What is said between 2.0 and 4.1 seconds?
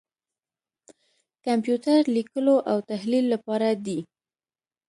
لیکلو او تحلیل لپاره دی.